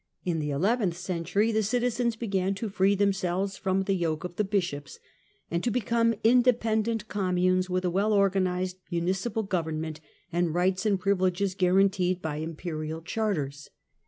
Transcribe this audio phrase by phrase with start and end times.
[0.25, 4.43] In the eleventh century the citizens began to free themselves from the yoke of the
[4.43, 4.97] bishops
[5.51, 9.99] and to become independent" communes" with a well organized municipal government,
[10.33, 13.69] and rights and privileges guaranteed by Imperial charters.